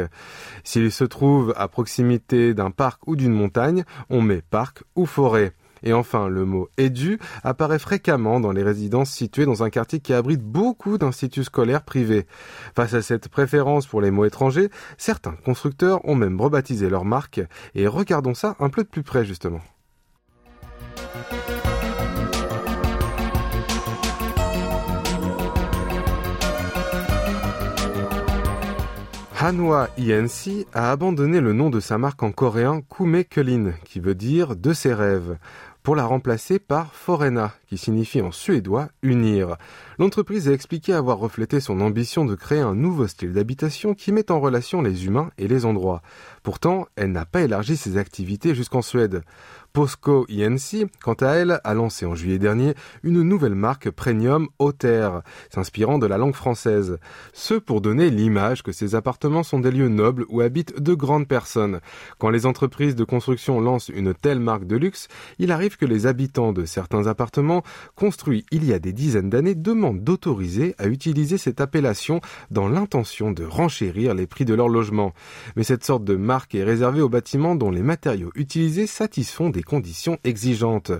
S'il 0.63 0.91
se 0.91 1.03
trouve 1.03 1.53
à 1.57 1.67
proximité 1.67 2.53
d'un 2.53 2.71
parc 2.71 3.07
ou 3.07 3.15
d'une 3.15 3.33
montagne, 3.33 3.83
on 4.09 4.21
met 4.21 4.41
parc 4.41 4.83
ou 4.95 5.05
forêt. 5.05 5.53
Et 5.85 5.93
enfin, 5.93 6.27
le 6.27 6.45
mot 6.45 6.67
édu 6.77 7.19
apparaît 7.43 7.79
fréquemment 7.79 8.39
dans 8.39 8.51
les 8.51 8.63
résidences 8.63 9.11
situées 9.11 9.45
dans 9.45 9.63
un 9.63 9.69
quartier 9.69 9.99
qui 9.99 10.13
abrite 10.13 10.41
beaucoup 10.41 10.97
d'instituts 10.97 11.43
scolaires 11.43 11.83
privés. 11.83 12.25
Face 12.75 12.95
à 12.95 13.03
cette 13.03 13.29
préférence 13.29 13.85
pour 13.85 14.01
les 14.01 14.11
mots 14.11 14.25
étrangers, 14.25 14.69
certains 14.97 15.35
constructeurs 15.45 16.03
ont 16.07 16.15
même 16.15 16.41
rebaptisé 16.41 16.89
leur 16.89 17.05
marque, 17.05 17.41
et 17.75 17.87
regardons 17.87 18.33
ça 18.33 18.55
un 18.59 18.69
peu 18.69 18.83
de 18.83 18.89
plus 18.89 19.03
près 19.03 19.25
justement. 19.25 19.61
Hanwha 29.41 29.89
INC 29.99 30.65
a 30.73 30.91
abandonné 30.91 31.39
le 31.39 31.53
nom 31.53 31.69
de 31.69 31.79
sa 31.79 31.99
marque 31.99 32.23
en 32.23 32.31
coréen 32.31 32.81
Kume 32.81 33.23
Kulin, 33.23 33.73
qui 33.83 33.99
veut 33.99 34.15
dire 34.15 34.55
de 34.55 34.73
ses 34.73 34.91
rêves 34.91 35.37
pour 35.85 35.95
la 35.95 36.05
remplacer 36.07 36.57
par 36.57 36.95
Forena, 36.95 37.53
qui 37.67 37.77
signifie 37.77 38.19
en 38.19 38.31
suédois 38.31 38.89
unir. 39.03 39.55
L'entreprise 39.99 40.49
a 40.49 40.51
expliqué 40.51 40.93
avoir 40.93 41.19
reflété 41.19 41.59
son 41.59 41.79
ambition 41.79 42.25
de 42.25 42.33
créer 42.33 42.59
un 42.59 42.73
nouveau 42.73 43.05
style 43.05 43.33
d'habitation 43.33 43.93
qui 43.93 44.11
met 44.11 44.31
en 44.31 44.39
relation 44.39 44.81
les 44.81 45.05
humains 45.05 45.29
et 45.37 45.47
les 45.47 45.63
endroits. 45.63 46.01
Pourtant, 46.41 46.87
elle 46.95 47.11
n'a 47.11 47.27
pas 47.27 47.43
élargi 47.43 47.77
ses 47.77 47.97
activités 47.97 48.55
jusqu'en 48.55 48.81
Suède. 48.81 49.21
POSCO 49.75 50.25
INC, 50.31 50.87
quant 51.03 51.15
à 51.15 51.33
elle, 51.33 51.59
a 51.65 51.73
lancé 51.73 52.05
en 52.05 52.15
juillet 52.15 52.39
dernier 52.39 52.75
une 53.03 53.21
nouvelle 53.23 53.55
marque 53.55 53.91
premium 53.91 54.47
Auter, 54.57 55.09
s'inspirant 55.53 55.99
de 55.99 56.05
la 56.05 56.17
langue 56.17 56.33
française. 56.33 56.97
Ce 57.33 57.55
pour 57.55 57.81
donner 57.81 58.09
l'image 58.09 58.63
que 58.63 58.71
ces 58.71 58.95
appartements 58.95 59.43
sont 59.43 59.59
des 59.59 59.71
lieux 59.71 59.89
nobles 59.89 60.23
où 60.29 60.39
habitent 60.39 60.79
de 60.79 60.93
grandes 60.93 61.27
personnes. 61.27 61.81
Quand 62.19 62.29
les 62.29 62.45
entreprises 62.45 62.95
de 62.95 63.03
construction 63.03 63.59
lancent 63.59 63.89
une 63.89 64.13
telle 64.13 64.39
marque 64.39 64.65
de 64.65 64.77
luxe, 64.77 65.09
il 65.39 65.51
arrive 65.51 65.75
que 65.75 65.85
les 65.85 66.07
habitants 66.07 66.53
de 66.53 66.63
certains 66.63 67.07
appartements 67.07 67.61
construits 67.97 68.45
il 68.51 68.63
y 68.63 68.71
a 68.71 68.79
des 68.79 68.93
dizaines 68.93 69.29
d'années 69.29 69.55
demandent 69.55 70.05
d'autoriser 70.05 70.73
à 70.77 70.87
utiliser 70.87 71.37
cette 71.37 71.59
appellation 71.59 72.21
dans 72.49 72.69
l'intention 72.69 73.33
de 73.33 73.43
renchérir 73.43 74.13
les 74.13 74.25
prix 74.25 74.45
de 74.45 74.53
leur 74.53 74.69
logement. 74.69 75.13
Mais 75.57 75.63
cette 75.63 75.83
sorte 75.83 76.05
de 76.05 76.15
marque 76.15 76.55
est 76.55 76.63
réservée 76.63 77.01
aux 77.01 77.09
bâtiments 77.09 77.55
dont 77.55 77.71
les 77.71 77.83
matériaux 77.83 78.31
utilisés 78.35 78.87
satisfont 78.87 79.49
des 79.49 79.64
conditions 79.65 80.17
exigeantes. 80.23 80.93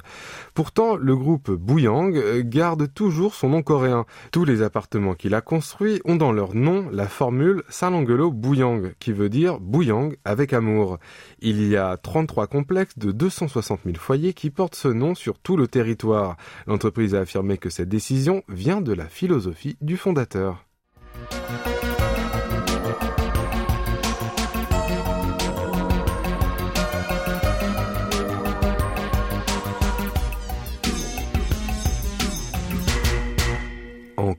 Pourtant, 0.54 0.98
le 0.98 1.16
groupe 1.16 1.52
Bouyang 1.52 2.16
euh, 2.16 2.44
garde 2.44 2.94
toujours 2.94 3.36
son 3.36 3.50
nom 3.50 3.62
coréen. 3.62 4.06
Tous 4.32 4.44
les 4.44 4.62
appartements 4.62 5.14
qu'il 5.14 5.34
a 5.34 5.42
construits 5.42 6.02
ont 6.04 6.16
dans 6.16 6.32
leur 6.32 6.56
nom 6.56 6.90
la 6.92 7.08
formule 7.08 7.64
Salangelo 7.70 8.32
Bouyang, 8.32 8.92
qui 9.00 9.14
veut 9.14 9.30
dire 9.30 9.60
Bouyang 9.60 10.16
avec 10.26 10.52
amour. 10.52 10.98
Il 11.40 11.66
y 11.66 11.78
a 11.78 11.98
33 11.98 12.48
complexes 12.48 12.98
de 12.98 13.12
260 13.12 13.82
000 13.86 13.98
foyers 13.98 14.34
qui 14.34 14.50
portent 14.50 14.76
ce 14.76 14.88
nom 14.88 15.16
sur 15.16 15.40
tout 15.40 15.56
le 15.56 15.68
territoire. 15.68 16.38
L'entreprise 16.68 17.16
a 17.16 17.22
affirmé 17.22 17.58
que 17.58 17.70
cette 17.70 17.90
décision 17.90 18.44
vient 18.50 18.82
de 18.82 18.94
la 18.94 19.06
philosophie 19.06 19.78
du 19.82 19.98
fondateur. 19.98 20.66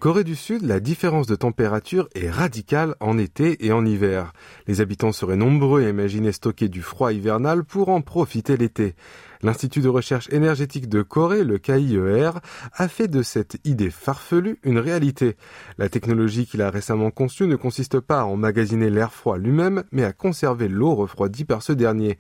Corée 0.07 0.23
du 0.23 0.37
Sud, 0.37 0.63
la 0.63 0.79
différence 0.79 1.27
de 1.27 1.35
température 1.35 2.09
est 2.15 2.31
radicale 2.31 2.95
en 3.01 3.19
été 3.19 3.67
et 3.67 3.73
en 3.73 3.85
hiver. 3.85 4.35
Les 4.69 4.81
habitants 4.81 5.11
seraient 5.11 5.35
nombreux 5.35 5.85
à 5.85 5.89
imaginer 5.89 6.31
stocker 6.31 6.69
du 6.69 6.81
froid 6.81 7.13
hivernal 7.13 7.65
pour 7.65 7.89
en 7.89 8.03
profiter 8.03 8.57
l'été. 8.57 8.95
L'Institut 9.43 9.81
de 9.81 9.89
recherche 9.89 10.29
énergétique 10.33 10.89
de 10.89 11.03
Corée, 11.03 11.45
le 11.45 11.59
KIER, 11.59 12.31
a 12.73 12.89
fait 12.89 13.09
de 13.09 13.23
cette 13.23 13.59
idée 13.65 13.91
farfelue 13.91 14.59
une 14.63 14.79
réalité. 14.79 15.37
La 15.79 15.89
technologie 15.89 16.47
qu'il 16.47 16.63
a 16.63 16.71
récemment 16.71 17.11
conçue 17.11 17.47
ne 17.47 17.57
consiste 17.57 18.01
pas 18.01 18.21
à 18.21 18.25
emmagasiner 18.25 18.91
l'air 18.91 19.13
froid 19.13 19.37
lui-même, 19.37 19.85
mais 19.93 20.05
à 20.05 20.13
conserver 20.13 20.69
l'eau 20.69 20.95
refroidie 20.95 21.45
par 21.45 21.63
ce 21.63 21.73
dernier. 21.73 22.19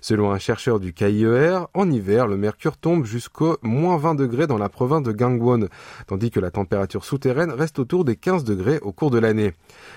Selon 0.00 0.30
un 0.30 0.38
chercheur 0.38 0.78
du 0.78 0.92
KIER, 0.92 1.60
en 1.74 1.90
hiver, 1.90 2.26
le 2.26 2.36
mercure 2.36 2.76
tombe 2.76 3.04
jusqu'au 3.04 3.56
moins 3.62 3.96
20 3.96 4.14
degrés 4.14 4.46
dans 4.46 4.58
la 4.58 4.68
province 4.68 5.02
de 5.02 5.12
Gangwon, 5.12 5.68
tandis 6.06 6.30
que 6.30 6.40
la 6.40 6.50
température 6.50 7.04
souterraine 7.04 7.50
reste 7.50 7.78
autour 7.78 8.04
des 8.04 8.16
15 8.16 8.44
degrés 8.44 8.78
au 8.82 8.92
cours 8.92 9.10
de 9.10 9.18
l'année. 9.18 9.54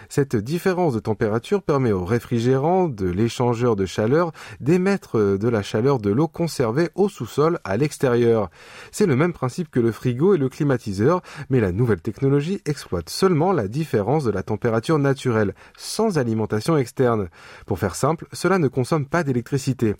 Cette 0.10 0.36
différence 0.36 0.94
de 0.94 1.00
température 1.00 1.62
permet 1.64 1.92
au 1.92 2.06
réfrigérant 2.06 2.88
de 2.88 3.08
l'échangeur 3.08 3.76
de 3.76 3.86
chaleur 3.86 4.32
d'émettre 4.60 5.38
de 5.38 5.50
la 5.50 5.62
chaleur 5.62 6.00
de 6.00 6.10
l'eau 6.10 6.28
conservée 6.28 6.61
au 6.96 7.10
sous-sol 7.10 7.60
à 7.64 7.78
l'extérieur. 7.78 8.50
C'est 8.92 9.06
le 9.06 9.16
même 9.16 9.34
principe 9.34 9.70
que 9.70 9.80
le 9.80 9.92
frigo 9.92 10.34
et 10.34 10.38
le 10.38 10.50
climatiseur, 10.50 11.22
mais 11.50 11.60
la 11.60 11.72
nouvelle 11.72 12.02
technologie 12.02 12.62
exploite 12.66 13.10
seulement 13.10 13.52
la 13.52 13.68
différence 13.68 14.24
de 14.24 14.32
la 14.32 14.44
température 14.44 15.00
naturelle, 15.00 15.54
sans 15.78 16.18
alimentation 16.18 16.78
externe. 16.78 17.30
Pour 17.66 17.80
faire 17.80 17.96
simple, 17.96 18.28
cela 18.34 18.58
ne 18.58 18.68
consomme 18.68 19.06
pas 19.06 19.24
d'électricité. 19.24 19.96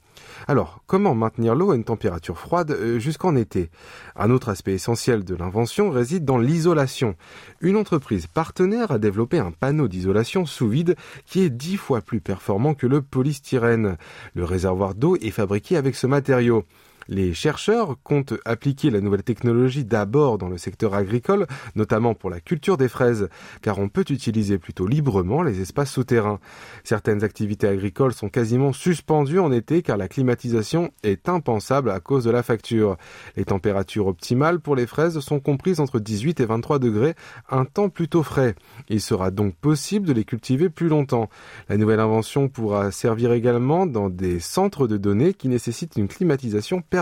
Alors, 0.48 0.82
comment 0.88 1.16
maintenir 1.16 1.56
l'eau 1.56 1.72
à 1.72 1.76
une 1.76 1.84
température 1.84 2.38
froide 2.38 2.72
euh, 2.72 3.00
jusqu'en 3.00 3.36
été? 3.36 3.70
Un 4.16 4.30
autre 4.30 4.50
aspect 4.50 4.74
essentiel 4.74 5.24
de 5.24 5.36
l'invention 5.36 5.90
réside 5.90 6.26
dans 6.26 6.38
l'isolation. 6.38 7.16
Une 7.62 7.78
entreprise 7.78 8.28
partenaire 8.28 8.92
a 8.92 9.00
développé 9.00 9.40
un 9.40 9.52
panneau 9.52 9.88
d'isolation 9.88 10.46
sous 10.46 10.70
vide 10.70 10.96
qui 11.26 11.42
est 11.42 11.50
dix 11.50 11.78
fois 11.78 12.02
plus 12.02 12.22
performant 12.22 12.74
que 12.74 12.88
le 12.88 13.02
polystyrène. 13.02 13.98
Le 14.36 14.44
réservoir 14.44 14.96
d'eau 14.96 15.16
est 15.18 15.32
fabriqué 15.32 15.78
avec 15.78 15.96
ce 15.96 16.08
matériau. 16.08 16.51
apoio 16.52 16.66
Les 17.14 17.34
chercheurs 17.34 17.98
comptent 18.06 18.36
appliquer 18.46 18.90
la 18.90 19.02
nouvelle 19.02 19.24
technologie 19.24 19.84
d'abord 19.84 20.38
dans 20.38 20.48
le 20.48 20.58
secteur 20.58 20.94
agricole, 20.94 21.46
notamment 21.76 22.16
pour 22.16 22.30
la 22.30 22.40
culture 22.40 22.78
des 22.78 22.88
fraises, 22.88 23.28
car 23.62 23.80
on 23.80 23.90
peut 23.90 24.06
utiliser 24.10 24.58
plutôt 24.58 24.88
librement 24.88 25.42
les 25.42 25.60
espaces 25.60 25.92
souterrains. 25.92 26.40
Certaines 26.86 27.26
activités 27.26 27.68
agricoles 27.68 28.14
sont 28.14 28.30
quasiment 28.30 28.72
suspendues 28.72 29.40
en 29.40 29.52
été 29.52 29.82
car 29.82 29.98
la 29.98 30.08
climatisation 30.08 30.92
est 31.04 31.28
impensable 31.28 31.92
à 31.92 32.00
cause 32.00 32.24
de 32.24 32.32
la 32.32 32.44
facture. 32.44 32.96
Les 33.36 33.44
températures 33.44 34.08
optimales 34.08 34.62
pour 34.62 34.78
les 34.78 34.88
fraises 34.88 35.20
sont 35.20 35.42
comprises 35.42 35.82
entre 35.82 36.00
18 36.00 36.40
et 36.40 36.46
23 36.46 36.80
degrés, 36.80 37.16
un 37.50 37.66
temps 37.66 37.90
plutôt 37.90 38.24
frais. 38.24 38.56
Il 38.88 39.02
sera 39.02 39.32
donc 39.32 39.56
possible 39.56 40.08
de 40.08 40.14
les 40.14 40.24
cultiver 40.24 40.70
plus 40.70 40.88
longtemps. 40.88 41.28
La 41.68 41.76
nouvelle 41.76 42.00
invention 42.00 42.48
pourra 42.48 42.90
servir 42.92 43.34
également 43.34 43.86
dans 43.86 44.10
des 44.10 44.40
centres 44.40 44.88
de 44.88 44.96
données 44.96 45.34
qui 45.34 45.50
nécessitent 45.50 45.98
une 45.98 46.08
climatisation 46.08 46.80
permanente 46.80 47.01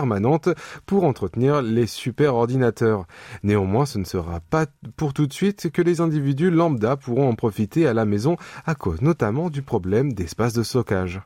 pour 0.86 1.04
entretenir 1.04 1.62
les 1.62 1.86
super 1.86 2.34
ordinateurs. 2.34 3.06
Néanmoins, 3.42 3.86
ce 3.86 3.98
ne 3.98 4.04
sera 4.04 4.40
pas 4.40 4.66
pour 4.96 5.14
tout 5.14 5.26
de 5.26 5.32
suite 5.32 5.70
que 5.70 5.82
les 5.82 6.00
individus 6.00 6.50
lambda 6.50 6.96
pourront 6.96 7.28
en 7.28 7.34
profiter 7.34 7.86
à 7.86 7.94
la 7.94 8.04
maison 8.04 8.36
à 8.66 8.74
cause 8.74 9.00
notamment 9.02 9.50
du 9.50 9.62
problème 9.62 10.12
d'espace 10.12 10.52
de 10.52 10.62
stockage. 10.62 11.20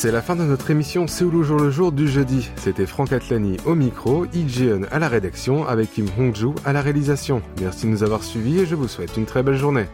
C'est 0.00 0.10
la 0.10 0.22
fin 0.22 0.34
de 0.34 0.44
notre 0.44 0.70
émission 0.70 1.06
Séoul 1.06 1.36
au 1.36 1.42
jour 1.42 1.58
le 1.58 1.68
jour 1.68 1.92
du 1.92 2.08
jeudi. 2.08 2.48
C'était 2.56 2.86
Franck 2.86 3.12
Atlani 3.12 3.58
au 3.66 3.74
micro, 3.74 4.24
Jeon 4.48 4.86
à 4.90 4.98
la 4.98 5.08
rédaction 5.08 5.68
avec 5.68 5.92
Kim 5.92 6.06
Hongju 6.18 6.54
à 6.64 6.72
la 6.72 6.80
réalisation. 6.80 7.42
Merci 7.60 7.84
de 7.84 7.90
nous 7.90 8.02
avoir 8.02 8.22
suivis 8.22 8.60
et 8.60 8.66
je 8.66 8.74
vous 8.74 8.88
souhaite 8.88 9.18
une 9.18 9.26
très 9.26 9.42
belle 9.42 9.58
journée. 9.58 9.84